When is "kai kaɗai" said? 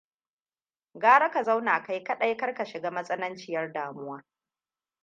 1.83-2.37